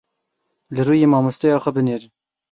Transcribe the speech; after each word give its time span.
Li 0.73 0.81
rûyê 0.87 1.07
mamosteya 1.11 1.57
xwe 1.63 1.71
binêrin. 1.75 2.13